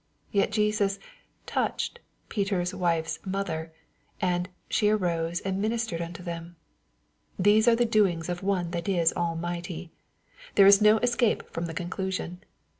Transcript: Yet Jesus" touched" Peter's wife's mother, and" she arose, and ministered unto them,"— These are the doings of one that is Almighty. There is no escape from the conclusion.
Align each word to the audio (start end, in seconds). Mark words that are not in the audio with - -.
Yet 0.31 0.51
Jesus" 0.51 0.97
touched" 1.55 1.99
Peter's 2.27 2.73
wife's 2.73 3.19
mother, 3.23 3.71
and" 4.19 4.49
she 4.67 4.89
arose, 4.89 5.41
and 5.41 5.61
ministered 5.61 6.01
unto 6.01 6.23
them,"— 6.23 6.55
These 7.47 7.67
are 7.67 7.75
the 7.75 7.85
doings 7.85 8.27
of 8.27 8.41
one 8.41 8.71
that 8.71 8.89
is 8.89 9.13
Almighty. 9.13 9.91
There 10.55 10.65
is 10.65 10.81
no 10.81 10.97
escape 11.03 11.47
from 11.51 11.67
the 11.67 11.75
conclusion. 11.75 12.43